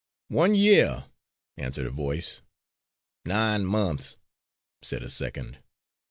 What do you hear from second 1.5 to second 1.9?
answered